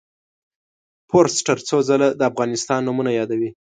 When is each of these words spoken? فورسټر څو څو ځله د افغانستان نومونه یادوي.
فورسټر 1.09 1.57
څو 1.59 1.65
څو 1.69 1.77
ځله 1.87 2.07
د 2.19 2.21
افغانستان 2.31 2.79
نومونه 2.87 3.11
یادوي. 3.19 3.49